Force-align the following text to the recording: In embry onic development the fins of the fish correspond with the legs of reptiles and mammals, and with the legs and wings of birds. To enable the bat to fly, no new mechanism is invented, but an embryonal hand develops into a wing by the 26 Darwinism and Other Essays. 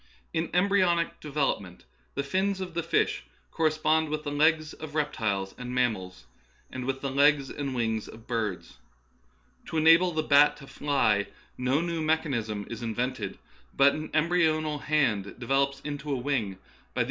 In 0.33 0.47
embry 0.47 0.81
onic 0.83 1.11
development 1.21 1.83
the 2.15 2.23
fins 2.23 2.59
of 2.59 2.73
the 2.73 2.81
fish 2.81 3.23
correspond 3.51 4.09
with 4.09 4.23
the 4.23 4.31
legs 4.31 4.73
of 4.73 4.95
reptiles 4.95 5.53
and 5.59 5.75
mammals, 5.75 6.25
and 6.71 6.85
with 6.85 7.01
the 7.01 7.11
legs 7.11 7.51
and 7.51 7.75
wings 7.75 8.07
of 8.07 8.25
birds. 8.25 8.77
To 9.67 9.77
enable 9.77 10.11
the 10.11 10.23
bat 10.23 10.57
to 10.57 10.65
fly, 10.65 11.27
no 11.55 11.81
new 11.81 12.01
mechanism 12.01 12.65
is 12.67 12.81
invented, 12.81 13.37
but 13.77 13.93
an 13.93 14.09
embryonal 14.09 14.81
hand 14.85 15.37
develops 15.37 15.81
into 15.81 16.09
a 16.11 16.15
wing 16.15 16.23
by 16.23 16.27
the 16.27 16.27
26 16.27 16.29
Darwinism 16.31 16.49
and 16.49 16.51
Other 16.51 16.59
Essays. 16.61 16.97